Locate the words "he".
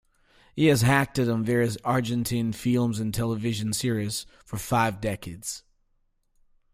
0.55-0.65